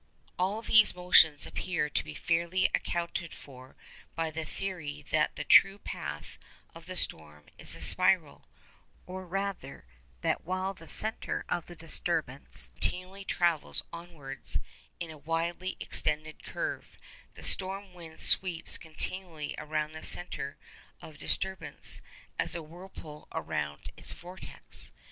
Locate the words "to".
1.87-2.03